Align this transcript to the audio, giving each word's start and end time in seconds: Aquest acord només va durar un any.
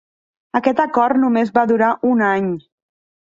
Aquest 0.59 0.79
acord 0.85 1.19
només 1.25 1.53
va 1.59 1.65
durar 1.73 1.91
un 2.13 2.25
any. 2.31 2.49